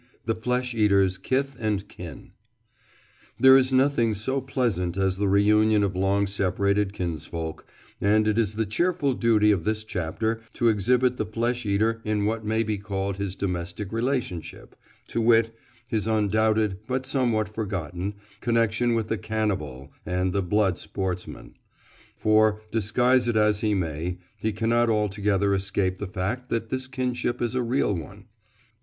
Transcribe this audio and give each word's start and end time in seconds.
THE 0.25 0.33
FLESH 0.33 0.73
EATER'S 0.73 1.19
KITH 1.19 1.57
AND 1.59 1.87
KIN 1.87 2.31
There 3.39 3.55
is 3.55 3.71
nothing 3.71 4.15
so 4.15 4.41
pleasant 4.41 4.97
as 4.97 5.17
the 5.17 5.27
reunion 5.29 5.83
of 5.83 5.95
long 5.95 6.25
separated 6.25 6.91
kinsfolk, 6.91 7.67
and 8.01 8.27
it 8.27 8.39
is 8.39 8.55
the 8.55 8.65
cheerful 8.65 9.13
duty 9.13 9.51
of 9.51 9.63
this 9.63 9.83
chapter 9.83 10.41
to 10.55 10.69
exhibit 10.69 11.17
the 11.17 11.25
flesh 11.27 11.67
eater 11.67 12.01
in 12.03 12.25
what 12.25 12.43
may 12.43 12.63
be 12.63 12.79
called 12.79 13.17
his 13.17 13.35
domestic 13.35 13.91
relationship, 13.93 14.75
to 15.09 15.21
wit, 15.21 15.55
his 15.85 16.07
undoubted, 16.07 16.79
but 16.87 17.05
somewhat 17.05 17.53
forgotten, 17.53 18.15
connection 18.39 18.95
with 18.95 19.07
the 19.07 19.19
cannibal 19.19 19.91
and 20.03 20.33
the 20.33 20.41
blood 20.41 20.79
sportsman. 20.79 21.53
For, 22.15 22.63
disguise 22.71 23.27
it 23.27 23.37
as 23.37 23.59
he 23.61 23.75
may, 23.75 24.17
he 24.35 24.51
cannot 24.51 24.89
altogether 24.89 25.53
escape 25.53 25.99
the 25.99 26.07
fact 26.07 26.49
that 26.49 26.69
this 26.69 26.87
kinship 26.87 27.39
is 27.39 27.53
a 27.53 27.61
real 27.61 27.95
one. 27.95 28.25